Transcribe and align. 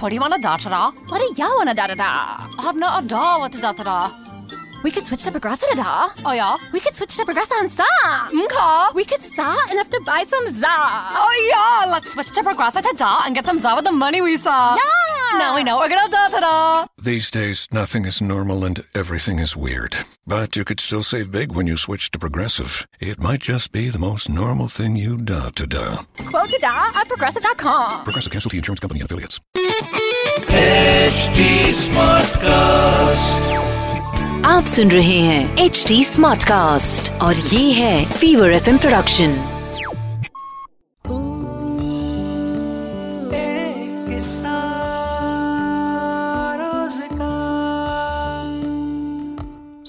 What 0.00 0.08
do 0.08 0.14
you 0.14 0.20
want 0.22 0.32
to 0.32 0.40
da 0.40 0.56
da 0.56 0.70
da? 0.70 0.90
What 1.08 1.18
do 1.20 1.42
y'all 1.42 1.56
wanna 1.56 1.74
da 1.74 1.86
da 1.88 1.94
da? 1.94 2.12
I 2.58 2.62
have 2.62 2.74
not 2.74 3.04
a 3.04 3.06
da 3.06 3.38
what 3.38 3.52
to 3.52 3.60
da 3.60 3.72
da 3.72 3.82
da. 3.84 4.10
We 4.82 4.90
could 4.90 5.04
switch 5.04 5.24
to 5.24 5.30
Progressa 5.30 5.66
da 5.74 5.82
da. 5.82 6.08
Oh 6.24 6.32
yeah? 6.32 6.56
We 6.72 6.80
could 6.80 6.96
switch 6.96 7.18
to 7.18 7.24
Progressa 7.26 7.60
and 7.60 7.70
sa. 7.70 7.84
Mka? 8.32 8.94
We 8.94 9.04
could 9.04 9.20
sa 9.20 9.54
enough 9.70 9.90
to 9.90 10.00
buy 10.00 10.24
some 10.24 10.46
za. 10.46 10.76
Oh 11.22 11.32
yeah, 11.52 11.92
let's 11.92 12.12
switch 12.12 12.30
to 12.30 12.40
Progressa 12.40 12.80
to 12.80 12.94
da 12.96 13.20
and 13.26 13.34
get 13.34 13.44
some 13.44 13.58
za 13.58 13.74
with 13.76 13.84
the 13.84 13.92
money 13.92 14.22
we 14.22 14.38
saw. 14.38 14.74
Yeah. 14.74 15.09
Now 15.39 15.53
we 15.55 15.63
know 15.63 15.77
we're 15.77 15.89
gonna 15.89 16.09
da 16.09 16.27
da 16.29 16.39
da. 16.39 16.85
These 17.01 17.29
days, 17.31 17.67
nothing 17.71 18.05
is 18.05 18.21
normal 18.21 18.63
and 18.63 18.83
everything 18.95 19.39
is 19.39 19.55
weird. 19.55 19.97
But 20.25 20.55
you 20.55 20.63
could 20.63 20.79
still 20.79 21.03
save 21.03 21.29
big 21.31 21.51
when 21.55 21.67
you 21.67 21.77
switch 21.77 22.09
to 22.11 22.19
Progressive. 22.19 22.87
It 22.99 23.19
might 23.19 23.41
just 23.41 23.71
be 23.71 23.89
the 23.89 23.99
most 23.99 24.29
normal 24.29 24.69
thing 24.69 24.95
you 24.95 25.17
da 25.17 25.49
to 25.49 25.67
da. 25.67 25.97
Quote 26.31 26.49
to 26.49 26.59
da 26.59 26.91
at 27.01 27.07
progressive.com. 27.09 28.03
Progressive 28.05 28.31
Casualty 28.31 28.57
Insurance 28.57 28.79
Company 28.79 29.01
and 29.01 29.11
affiliates. 29.11 29.39
HD 30.49 31.41
Smartcast. 31.83 33.53
आप 34.45 34.65
सुन 34.67 34.91
रहे 34.91 35.19
हैं 35.19 35.57
H 35.65 35.83
D 35.87 36.03
smart 36.05 36.43
cast 36.47 37.11
और 37.21 37.35
ये 37.35 37.71
है 37.73 38.05
fever 38.11 38.51
F 38.53 38.67
production 38.81 39.31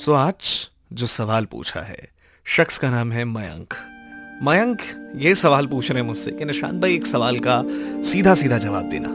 सो 0.01 0.13
आज 0.13 0.69
जो 0.93 1.07
सवाल 1.07 1.45
पूछा 1.45 1.81
है, 1.81 2.07
शख्स 2.45 2.77
का 2.77 2.89
नाम 2.89 3.11
है 3.11 3.25
मयंक। 3.25 3.73
मयंक 4.43 4.81
ये 5.15 5.35
सवाल 5.35 5.67
पूछ 5.67 5.91
रहे 5.91 6.01
हैं 6.01 6.07
मुझसे 6.07 6.31
कि 6.31 6.45
निशांत 6.45 6.81
भाई, 6.81 6.95
एक 6.95 7.07
सवाल 7.07 7.39
का 7.39 7.63
सीधा 8.01 8.35
सीधा 8.35 8.57
जवाब 8.57 8.89
देना। 8.89 9.09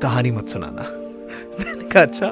कहानी 0.00 0.30
मत 0.30 0.48
सुनाना। 0.48 0.82
मैंने 1.60 1.88
कहा 1.88 2.02
अच्छा 2.02 2.26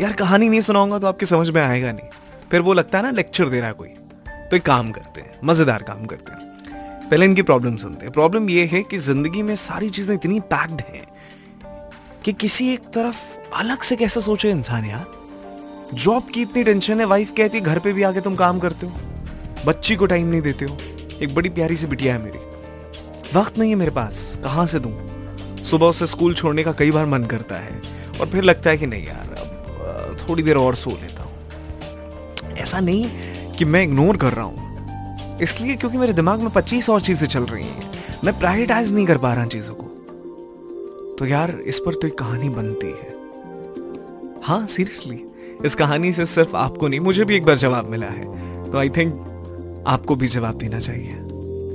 यार 0.00 0.12
कहानी 0.12 0.48
नहीं 0.48 0.60
सुनाऊँगा 0.60 0.98
तो 0.98 1.06
आपकी 1.06 1.26
समझ 1.26 1.50
में 1.50 1.62
आएगा 1.62 1.92
नहीं। 1.92 2.08
फिर 2.50 2.60
वो 2.60 2.72
लगता 2.72 2.98
है 2.98 3.04
ना 3.04 3.10
लेक्चर 3.10 3.48
दे 3.48 3.58
रहा 3.58 3.68
है 3.68 3.74
कोई। 3.74 3.88
तो 4.28 4.56
एक 4.56 4.62
काम 4.62 4.90
करते 4.90 5.20
हैं, 5.20 5.38
मज़ेदार 5.44 5.82
काम 5.82 6.06
करते 6.06 6.32
हैं। 6.32 7.08
पहले 7.10 7.24
इनकी 7.24 7.42
प्रॉब्लम 7.42 7.76
सुनते 7.76 8.04
हैं। 8.04 8.12
प्रॉब्लम 8.12 8.50
ये 8.50 8.66
है 8.66 8.82
कि 8.82 8.98
ज़िंदगी 8.98 9.42
में 9.42 9.56
सारी 9.56 9.90
चीज़ें 9.90 10.14
इतनी 10.14 10.40
पैक्ड 10.40 10.80
हैं 10.80 11.06
कि 12.24 12.32
किसी 12.32 12.72
एक 12.72 12.80
तरफ़ 12.80 13.50
अलग 13.54 13.82
से 13.82 13.96
कैसे 13.96 14.20
सोचे 14.20 14.50
इंसान 14.50 14.84
यार? 14.84 15.17
जॉब 15.94 16.28
की 16.34 16.42
इतनी 16.42 16.64
टेंशन 16.64 17.00
है 17.00 17.06
वाइफ 17.06 17.32
कहती 17.36 17.60
घर 17.60 17.78
पे 17.78 17.92
भी 17.92 18.02
आके 18.02 18.20
तुम 18.20 18.34
काम 18.34 18.58
करते 18.58 18.86
हो। 18.86 18.92
बच्ची 19.66 19.96
को 19.96 20.06
टाइम 20.06 20.26
नहीं 20.26 20.40
देते 20.40 20.64
हो। 20.64 20.76
एक 21.22 21.34
बड़ी 21.34 21.48
प्यारी 21.48 21.76
सी 21.76 21.86
बिटिया 21.86 22.14
है 22.14 22.22
मेरी। 22.22 22.38
वक्त 23.38 23.58
नहीं 23.58 23.70
है 23.70 23.76
मेरे 23.76 23.90
पास। 23.90 24.38
कहाँ 24.44 24.66
से 24.66 24.78
दूँ? 24.78 24.92
सुबह 25.64 25.86
उसे 25.86 26.06
स्कूल 26.06 26.34
छोड़ने 26.34 26.64
का 26.64 26.72
कई 26.72 26.90
बार 26.90 27.06
मन 27.06 27.24
करता 27.24 27.56
है 27.56 27.80
और 28.20 28.26
फिर 28.26 28.44
लगता 28.44 28.70
है 28.70 28.78
कि 28.78 28.86
नहीं 28.86 29.06
यार, 29.06 29.34
अब 29.38 30.28
थोड़ी 30.28 30.42
देर 30.42 30.56
और 30.56 30.74
सो 30.74 30.90
लेता 30.90 31.22
हूँ। 31.22 31.32
ऐसा 32.56 32.80
नहीं 32.80 33.10
कि 33.52 33.64
मैं 33.64 33.82
इग्नोर 33.82 34.16
कर 34.16 34.32
रहा 34.32 34.44
हूँ। 34.44 35.38
इसलिए 35.42 35.76
क्योंकि 35.76 35.98
मेरे 35.98 36.12
दिमाग 36.12 36.40
में 36.40 36.50
25 36.50 36.90
और 36.90 37.00
चीज़ें 37.00 37.28
चल 37.28 37.42
रही 37.42 37.64
हैं। 37.64 37.90
मैं 38.24 38.38
प्रायोरिटाइज 38.38 38.92
नहीं 38.92 39.06
कर 39.06 39.18
पा 39.18 39.34
रहा 39.34 39.46
चीज़ों 39.46 39.74
को। 39.74 39.84
तो 41.18 41.26
यार, 41.26 41.50
इस 41.50 41.78
पर 41.78 41.94
तो 41.94 42.06
एक 42.06 42.18
कहानी 42.18 42.48
बनती 42.48 42.86
है। 42.86 43.16
हाँ 44.42 44.66
सीरियसली 44.66 45.24
इस 45.64 45.74
कहानी 45.74 46.12
से 46.12 46.26
सिर्फ़ 46.26 46.56
आपको 46.56 46.88
नहीं, 46.88 47.00
मुझे 47.00 47.24
भी 47.24 47.36
एक 47.36 47.44
बार 47.44 47.56
जवाब 47.58 47.84
मिला 47.84 48.06
है। 48.06 48.22
तो 48.72 48.78
आई 48.78 48.88
थिंक 48.88 49.84
आपको 49.86 50.16
भी 50.16 50.28
जवाब 50.28 50.54
देना 50.54 50.78
चाहिए। 50.78 51.10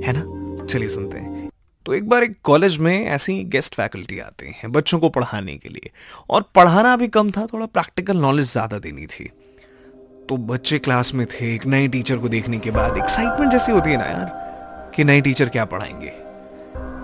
है 0.06 0.12
ना? 0.12 0.64
चलिए 0.66 0.88
सुनते 0.88 1.18
हैं। 1.18 1.50
तो 1.86 1.94
एक 1.94 2.08
बार 2.08 2.22
एक 2.22 2.36
कॉलेज 2.44 2.76
में 2.76 3.06
ऐसे 3.06 3.32
ही 3.32 3.44
गेस्ट 3.44 3.74
फैकल्टी 3.74 4.18
आते 4.18 4.46
हैं, 4.46 4.72
बच्चों 4.72 4.98
को 4.98 5.08
पढ़ाने 5.08 5.56
के 5.56 5.68
लिए। 5.68 5.90
और 6.30 6.42
पढ़ाना 6.54 6.96
भी 6.96 7.08
कम 7.08 7.30
था, 7.30 7.46
थोड़ा 7.46 7.66
प्रैक्टिकल 7.66 8.16
नॉलेज 8.16 8.52
ज़्यादा 8.52 8.78
देनी 8.78 9.06
थी। 9.06 9.30
तो 10.28 10.36
बच्चे 10.36 10.78
क्लास 10.78 11.14
में 11.14 11.26
थे, 11.26 11.54
एक 11.54 11.66
नए 11.66 11.88
टीचर 11.88 12.16
को 12.16 12.28
देखने 12.28 12.58
के 12.58 12.70
बाद 12.70 12.96
एक्साइटमेंट 12.96 13.52
जैसी 13.52 13.72
होती 13.72 13.90
है 13.90 13.96
ना 13.96 14.04
यार, 14.04 14.92
कि 14.96 15.04
नए 15.04 15.20
टीचर 15.20 15.48
क्या 15.48 15.64
पढ़ाएँगे। 15.64 16.12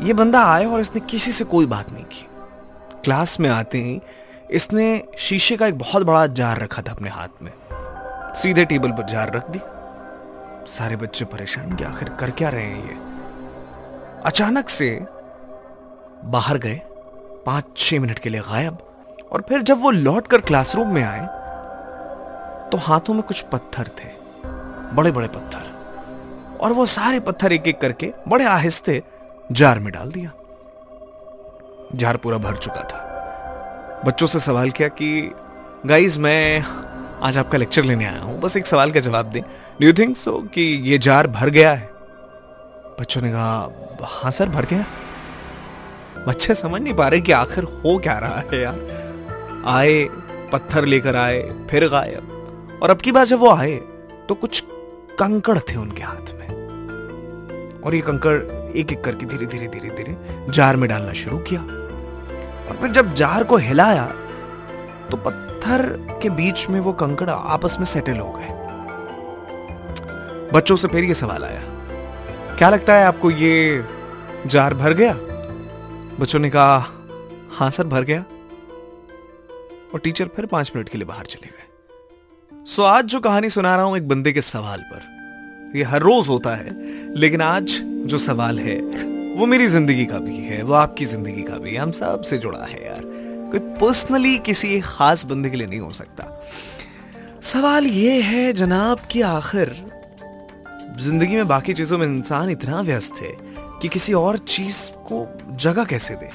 ये 0.07 0.13
बंदा 0.13 0.45
आया 0.45 0.69
और 0.69 0.81
इसने 0.81 1.01
किसी 1.01 1.33
से 1.33 1.45
कोई 1.45 1.67
बात 1.67 1.93
नहीं 1.93 2.05
की। 2.05 2.27
क्लास 3.05 3.41
में 3.41 3.51
आते 3.51 3.79
ही 3.79 4.01
इसने 4.51 4.87
शीशे 5.19 5.57
का 5.57 5.67
एक 5.67 5.79
बहुत 5.79 6.03
बड़ा 6.03 6.27
जार 6.29 6.61
रखा 6.61 6.83
था 6.83 6.93
अपने 6.93 7.11
हाथ 7.11 7.43
में। 7.43 7.53
सीधे 8.35 8.65
टेबल 8.65 8.93
पर 8.93 9.03
जार 9.03 9.33
रख 9.33 9.51
दी। 9.51 9.61
सारे 10.69 10.97
बच्चे 10.97 11.25
परेशान, 11.25 11.75
कि 11.77 11.85
आखिर 11.85 12.09
कर 12.21 12.31
क्या 12.31 12.49
रहे 12.49 12.65
हैं 12.65 12.85
ये? 12.85 12.97
अचानक 14.25 14.69
से 14.69 14.91
बाहर 16.27 16.59
गए 16.59 16.81
पाँच 17.47 17.65
छह 17.77 18.01
मिनट 18.01 18.19
के 18.19 18.29
लिए 18.29 18.41
गायब, 18.41 18.79
और 19.33 19.45
फिर 19.49 19.63
जब 19.63 19.81
वो 19.83 19.91
लौट 19.91 20.27
कर 20.27 20.41
क्लासरूम 20.41 20.95
में 20.95 21.03
आए 21.03 21.27
तो 22.71 22.79
हाथों 22.79 23.15
में 23.15 23.23
कुछ 23.23 23.41
पत्थर 23.43 23.89
थे 23.99 24.09
बड़े 24.95 25.11
बड़े 25.11 25.29
पत्थर, 25.29 26.59
और 26.61 26.73
वो 26.73 26.87
सारे 26.89 27.21
पत्थर 27.21 27.53
एक 27.53 27.69
एक 27.69 27.81
करके 27.81 28.13
बड़े 28.29 28.45
आहिस्ते 28.47 29.03
जार 29.53 29.79
में 29.79 29.93
डाल 29.93 30.13
दिया। 30.13 30.33
जार 31.95 32.17
पूरा 32.17 32.39
भर 32.39 32.57
चुका 32.57 32.83
था। 32.83 33.00
बच्चों 34.05 34.27
से 34.27 34.41
सवाल 34.41 34.71
किया 34.71 34.89
कि 34.89 35.31
गाइज़ 35.87 36.19
मैं 36.19 36.61
आज 37.23 37.39
आपका 37.39 37.59
लेक्चर 37.59 37.85
लेने 37.85 38.05
आया 38.05 38.21
हूँ, 38.21 38.39
बस 38.41 38.57
एक 38.57 38.67
सवाल 38.67 38.93
का 38.93 39.01
जवाब 39.01 39.27
दें। 39.27 39.41
डू 39.43 39.87
यू 39.87 39.93
थिंक 39.93 40.17
सो 40.17 40.33
कि 40.55 40.63
ये 40.85 40.99
जार 40.99 41.27
भर 41.27 41.51
गया 41.51 41.73
है? 41.73 41.89
बच्चों 43.01 43.21
ने 43.23 43.31
कहा 43.33 43.99
हाँ 44.03 44.31
सर, 44.31 44.49
भर 44.49 44.65
गया 44.65 44.85
बच्चे 46.27 46.55
समझ 46.55 46.81
नहीं 46.83 46.95
पा 46.95 47.09
रहे 47.09 47.21
कि 47.21 47.33
आखिर 47.33 47.65
हो 47.65 47.97
क्या 47.99 48.19
रहा 48.19 48.43
है 48.43 48.61
यार। 48.63 49.65
आए, 49.67 50.05
पत्थर 50.53 50.85
लेकर 50.85 51.17
आए, 51.17 51.43
फिर 51.71 51.89
गायब। 51.89 52.81
और 52.83 52.91
अब 52.91 53.01
की 53.01 53.13
बार 53.13 53.27
जब 53.27 53.39
वो 53.39 53.51
आए 53.51 53.75
तो 54.29 54.35
कुछ 54.35 54.63
कंकड़ 55.19 55.59
थे 55.59 55.77
उनके 55.77 56.03
हाथ 56.03 56.33
में। 56.35 56.49
और 57.81 57.95
ये 57.95 58.01
कंकड़ 58.01 58.37
एक 58.71 58.93
एक 58.93 59.05
करके 59.05 59.27
धीरे 59.27 59.47
धीरे 59.47 59.67
धीरे 59.67 59.91
धीरे 59.97 60.17
जार 60.53 60.77
में 60.77 60.89
डालना 60.91 61.13
शुरू 61.13 61.39
किया। 61.39 61.67
और 62.71 62.77
फिर 62.77 62.91
जब 62.93 63.15
जार 63.15 63.45
को 63.45 63.57
हिलाया 63.59 64.07
तो 65.11 65.17
पत्थर 65.17 65.83
के 66.23 66.31
बीच 66.31 66.69
में 66.71 66.81
वो 66.81 66.93
कंकड़ 66.93 67.31
आपस 67.31 67.77
में 67.79 67.85
सेटल 67.87 68.19
हो 68.19 68.31
गए। 68.33 68.59
बच्चों 70.53 70.77
से 70.77 70.89
फिर 70.89 71.05
ये 71.05 71.15
सवाल 71.15 71.45
आया, 71.45 71.61
क्या 72.59 72.71
लगता 72.71 72.95
है 72.95 73.05
आपको 73.05 73.31
ये 73.31 73.85
जार 74.47 74.75
भर 74.75 74.93
गया? 74.93 75.15
बच्चों 76.21 76.39
ने 76.39 76.51
कहा, 76.51 76.79
हाँ 77.51 77.71
सर, 77.71 77.85
भर 77.87 78.05
गया। 78.05 78.25
और 79.95 80.01
टीचर 80.01 80.29
फिर 80.37 80.47
पाँच 80.47 80.73
मिनट 80.77 80.89
के 80.89 80.99
लिए 80.99 81.07
बाहर 81.07 81.27
चले 81.27 81.47
गए। 81.47 82.67
सो 82.67 82.83
आज 82.83 83.05
जो 83.05 83.21
कहानी 83.21 83.51
सुना 83.51 83.75
रहा 83.77 83.85
हूँ 83.85 83.97
एक 83.97 84.09
बंदे 84.09 84.33
के 84.33 84.43
सवाल 84.43 84.83
पर, 84.85 85.73
ये 85.77 85.85
हर 85.85 86.03
रोज 86.03 86.29
होता 86.29 86.55
है, 86.55 86.71
लेकिन 87.17 87.41
आज 87.43 87.79
जो 88.07 88.19
सवाल 88.19 88.59
है 88.59 88.79
वो 89.41 89.47
मेरी 89.47 89.67
ज़िंदगी 89.67 90.05
का 90.07 90.19
भी 90.19 90.37
है, 90.37 90.63
वो 90.63 90.73
आपकी 90.75 91.05
ज़िंदगी 91.05 91.43
का 91.43 91.59
भी 91.59 91.71
है। 91.71 91.77
हम 91.77 91.91
सबसे 91.91 92.39
जुड़ा 92.39 92.65
है 92.65 92.85
यार। 92.87 93.03
कोई 93.51 93.61
पर्सनली 93.77 94.37
किसी 94.39 94.81
खास 94.81 95.25
बंदे 95.25 95.51
के 95.51 95.57
लिए 95.57 95.67
नहीं 95.67 95.79
हो 95.81 95.91
सकता। 95.91 96.43
सवाल 97.43 97.87
ये 97.87 98.21
है, 98.23 98.53
जनाब, 98.53 98.99
कि 99.11 99.21
आखिर 99.21 99.73
ज़िंदगी 101.01 101.37
में 101.37 101.49
बाकी 101.49 101.73
चीज़ों 101.73 101.99
में 101.99 102.07
इंसान 102.07 102.51
इतना 102.51 102.81
व्यस्त 102.81 103.23
है 103.23 103.33
कि 103.81 103.89
किसी 103.89 104.13
और 104.13 104.39
चीज़ 104.39 104.81
को 105.09 105.27
जगह 105.57 105.85
कैसे 105.85 106.15
दे? 106.15 106.29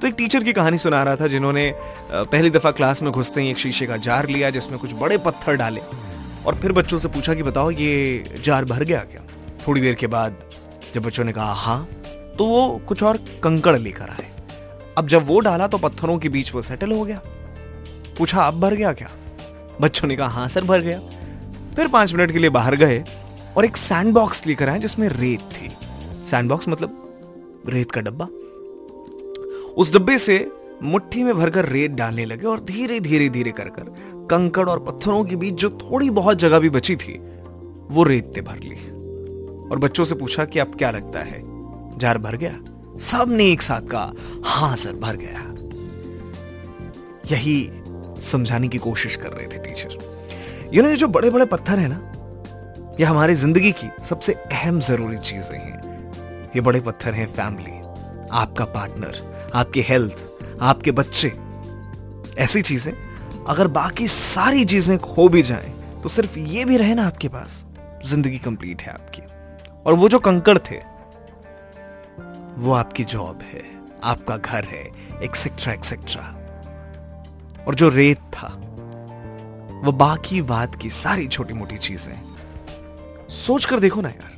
तो 0.00 0.06
एक 0.06 0.14
टीचर 0.14 0.44
की 0.44 0.52
कहानी 0.52 0.78
सुना 0.78 1.02
रहा 1.02 1.16
था, 1.16 1.26
जिन्होंने 1.26 1.72
पहली 2.12 2.50
दफ़ा 2.50 2.70
क्लास 2.70 3.02
में 3.02 3.12
घुसते 3.12 3.40
ही 3.40 3.50
एक 3.50 3.58
शीशे 3.58 3.86
का 3.86 3.96
जार 3.96 4.28
लिया, 4.28 4.50
जिसमें 4.50 4.78
कुछ 4.78 4.94
बड़े 4.94 5.18
पत्थर 5.18 5.56
डाले। 5.56 5.80
और 6.46 6.54
फिर 6.54 6.72
बच्चों 6.72 6.98
से 6.98 7.08
पूछा 7.08 7.34
कि 7.34 7.42
बताओ, 7.42 7.70
ये 7.70 8.40
जार 8.44 8.64
भर 8.64 8.84
गया 8.84 9.04
क्या? 9.04 9.22
थोड़ी 9.66 9.80
देर 9.80 9.94
के 9.94 10.06
बाद 10.06 10.36
जब 10.94 11.02
बच्चों 11.02 11.24
ने 11.24 11.32
कहा 11.32 11.52
हाँ। 11.52 11.88
तो 12.38 12.44
वो 12.44 12.80
कुछ 12.88 13.02
और 13.02 13.16
कंकड़ 13.42 13.76
लेकर 13.78 14.10
आए। 14.10 14.26
अब 14.98 15.08
जब 15.08 15.26
वो 15.26 15.40
डाला 15.40 15.66
तो 15.66 15.78
पत्थरों 15.78 16.18
के 16.18 16.28
बीच 16.28 16.54
वो 16.54 16.62
सेटल 16.62 16.92
हो 16.92 17.04
गया। 17.04 17.20
पूछा, 18.18 18.42
अब 18.42 18.60
भर 18.60 18.74
गया 18.74 18.92
क्या? 18.92 19.08
बच्चों 19.80 20.08
ने 20.08 20.16
कहा 20.16 20.28
हाँ 20.28 20.48
सर, 20.48 20.64
भर 20.64 20.80
गया। 20.80 21.00
फिर 21.76 21.88
पाँच 21.88 22.14
मिनट 22.14 22.32
के 22.32 22.38
लिए 22.38 22.50
बाहर 22.50 22.76
गए 22.76 23.04
और 23.56 23.64
एक 23.64 23.76
सैंड 23.76 24.12
बॉक्स 24.14 24.46
लेकर 24.46 24.68
आए 24.68 24.78
जिसमें 24.78 25.08
रेत 25.08 25.40
थी। 25.40 25.70
सैंड 26.26 26.48
बॉक्स 26.48 26.68
मतलब 26.68 27.64
रेत 27.68 27.90
का 27.90 28.00
डब्बा। 28.00 28.24
उस 29.74 29.92
डब्बे 29.94 30.18
से 30.18 30.52
मुट्ठी 30.82 31.22
में 31.22 31.34
भरकर 31.34 31.64
रेत 31.64 31.90
डालने 31.90 32.24
लगे 32.24 32.46
और 32.46 32.60
धीरे 32.60 33.00
धीरे 33.00 33.28
धीरे 33.28 33.50
कर 33.50 33.68
कर 33.68 34.26
कंकड़ 34.30 34.68
और 34.68 34.78
पत्थरों 34.78 35.24
के 35.24 35.36
बीच 35.36 35.54
जो 35.54 35.70
थोड़ी 35.70 36.10
बहुत 36.10 36.38
जगह 36.38 36.58
भी 36.58 36.70
बची 36.70 36.96
थी, 36.96 37.18
वो 37.90 38.02
रेत 38.02 38.32
ने 38.36 38.42
भर 38.42 38.58
ली। 38.58 38.74
और 39.68 39.78
बच्चों 39.78 40.04
से 40.04 40.14
पूछा 40.14 40.44
कि 40.44 40.58
अब 40.58 40.74
क्या 40.74 40.90
लगता 40.90 41.18
है? 41.18 41.40
जार 41.98 42.18
भर 42.18 42.36
गया। 42.36 42.52
सबने 43.02 43.44
एक 43.46 43.62
साथ 43.62 43.88
कहा, 43.90 44.12
हाँ 44.44 44.76
सर, 44.76 44.92
भर 44.94 45.16
गया। 45.16 45.44
यही 47.30 47.70
समझाने 48.22 48.68
की 48.68 48.78
कोशिश 48.78 49.16
कर 49.16 49.32
रहे 49.32 49.46
थे 49.46 49.58
टीचर। 49.64 50.70
यू 50.74 50.82
नो 50.82 50.88
ये 50.88 50.96
जो 50.96 51.08
बड़े 51.08 51.30
बड़े 51.30 51.44
पत्थर 51.46 51.78
है 51.78 51.88
ना, 51.88 52.00
ये 53.00 53.06
हमारी 53.06 53.34
ज़िंदगी 53.34 53.72
की 53.72 53.88
सबसे 54.04 54.32
अहम 54.32 54.80
ज़रूरी 54.80 55.18
चीज़ें 55.18 55.58
हैं। 55.58 55.76
ये 56.56 56.60
बड़े 56.60 56.80
पत्थर 56.80 57.14
हैं 57.14 57.26
फैमिली 57.34 57.76
आपका 58.32 58.64
पार्टनर 58.66 59.50
आपकी 59.54 59.82
हेल्थ 59.82 60.58
आपके 60.62 60.92
बच्चे। 60.92 61.32
ऐसी 62.38 62.62
चीज़ें, 62.62 62.92
अगर 63.46 63.66
बाकी 63.68 64.06
सारी 64.06 64.64
चीज़ें 64.64 64.98
खो 64.98 65.28
भी 65.28 65.42
जाएँ 65.42 65.72
तो 66.02 66.08
सिर्फ़ 66.08 66.38
ये 66.38 66.64
भी 66.64 66.76
रहे 66.76 66.94
ना 66.94 67.06
आपके 67.06 67.28
पास, 67.28 67.64
ज़िंदगी 68.06 68.38
कंप्लीट 68.38 68.82
है 68.82 68.92
आपकी। 68.92 69.22
और 69.86 69.94
वो 69.94 70.08
जो 70.08 70.18
कंकड़ 70.20 70.58
थे 70.60 70.76
वो 72.58 72.72
आपकी 72.72 73.04
जॉब 73.04 73.42
है, 73.42 73.62
आपका 74.04 74.36
घर 74.36 74.64
है 74.64 74.84
एक्सेट्रा 75.22 75.72
एक्सेट्रा 75.72 76.22
और 77.66 77.74
जो 77.74 77.88
रेत 77.88 78.18
था, 78.34 78.48
वो 79.84 79.92
बाकी 79.92 80.40
बात 80.44 80.74
की 80.82 80.88
सारी 80.90 81.26
छोटी 81.28 81.54
मोटी 81.54 81.78
चीज़ें 81.78 82.12
सोच 83.28 83.64
कर 83.64 83.80
देखो 83.80 84.00
ना 84.00 84.08
यार, 84.08 84.36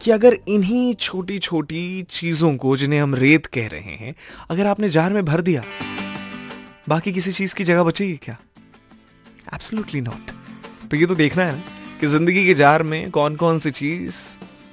कि 0.00 0.10
अगर 0.10 0.38
इन्हीं 0.48 0.94
छोटी 0.96 1.38
छोटी 1.38 2.02
चीज़ों 2.10 2.56
को 2.56 2.76
जिन्हें 2.76 3.00
हम 3.00 3.14
रेत 3.14 3.46
कह 3.46 3.68
रहे 3.68 3.94
हैं, 3.94 4.14
अगर 4.50 4.66
आपने 4.66 4.88
जार 4.88 5.12
में 5.12 5.24
भर 5.24 5.40
दिया, 5.40 5.62
बाकी 6.88 7.12
किसी 7.12 7.32
चीज़ 7.32 7.54
की 7.54 7.64
जगह 7.64 7.82
बचेगी 7.82 8.16
क्या? 8.16 8.36
एब्सोल्युटली 9.54 10.00
नॉट 10.00 10.30
तो 10.90 10.96
ये 10.96 11.06
तो 11.06 11.14
देखना 11.14 11.44
है 11.44 11.56
ना 11.56 11.62
कि 12.00 12.06
ज़िंदगी 12.06 12.46
के 12.46 12.54
जार 12.54 12.82
में 12.82 13.10
कौन 13.10 13.36
कौन 13.36 13.58
सी 13.58 13.70
चीज़ 13.72 14.14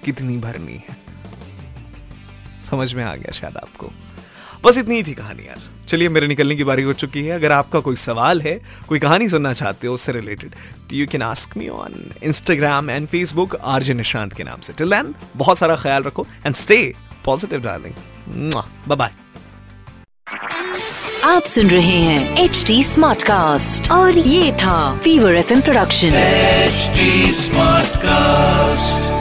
कितनी 0.06 0.38
भरनी 0.38 0.83
है। 0.89 1.05
समझ 2.65 2.94
में 2.94 3.03
आ 3.03 3.15
गया 3.15 3.31
शायद 3.31 3.57
आपको। 3.57 3.91
बस 4.63 4.77
इतनी 4.77 4.95
ही 4.95 5.03
थी 5.03 5.13
कहानी 5.13 5.47
यार। 5.47 5.62
चलिए 5.88 6.09
मेरे 6.09 6.27
निकलने 6.27 6.56
की 6.56 6.63
बारी 6.63 6.83
हो 6.83 6.94
चुकी 6.94 7.23
है। 7.25 7.35
अगर 7.35 7.51
आपका 7.51 7.79
कोई 7.79 7.95
सवाल 7.95 8.41
है 8.41 8.59
कोई 8.88 9.00
कहानी 9.00 9.27
सुनना 9.29 9.51
चाहते 9.53 9.88
हो 9.88 9.94
उससे 9.94 10.12
रिलेटेड 10.12 10.51
तो 10.89 10.95
you 10.95 11.07
can 11.07 11.21
ask 11.21 11.57
me 11.57 11.67
on 11.69 12.12
Instagram 12.23 12.89
and 12.89 13.07
Facebook 13.07 13.56
RJ 13.56 13.94
Nishant 13.94 14.33
के 14.33 14.44
नाम 14.44 14.62
से। 14.62 14.73
टिल 14.73 14.89
देन 14.89 15.13
बहुत 15.35 15.57
सारा 15.57 15.75
ख्याल 15.75 16.03
रखो 16.03 16.27
and 16.45 16.56
stay 16.56 16.94
positive 17.25 17.62
darling 17.62 18.51
bye 18.88 18.95
bye 18.97 19.12
आप 21.23 21.44
सुन 21.44 21.69
रहे 21.69 21.97
हैं 22.00 22.44
एच 22.44 22.63
डी 22.67 22.83
स्मार्ट 22.83 23.23
कास्ट 23.23 23.91
और 23.91 24.17
ये 24.17 24.51
था 24.53 24.95
fever 24.97 25.35
F 25.35 25.53
production 25.62 26.12
HD 26.69 27.09
Smartcast. 27.41 29.14